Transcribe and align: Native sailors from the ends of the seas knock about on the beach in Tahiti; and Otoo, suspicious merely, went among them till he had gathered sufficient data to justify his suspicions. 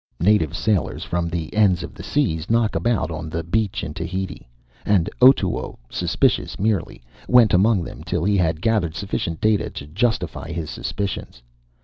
Native 0.19 0.55
sailors 0.57 1.03
from 1.03 1.29
the 1.29 1.53
ends 1.53 1.83
of 1.83 1.93
the 1.93 2.01
seas 2.01 2.49
knock 2.49 2.73
about 2.73 3.11
on 3.11 3.29
the 3.29 3.43
beach 3.43 3.83
in 3.83 3.93
Tahiti; 3.93 4.47
and 4.83 5.11
Otoo, 5.21 5.77
suspicious 5.91 6.57
merely, 6.57 7.03
went 7.27 7.53
among 7.53 7.83
them 7.83 8.03
till 8.03 8.23
he 8.23 8.35
had 8.37 8.63
gathered 8.63 8.95
sufficient 8.95 9.39
data 9.39 9.69
to 9.69 9.85
justify 9.85 10.51
his 10.51 10.71
suspicions. 10.71 11.43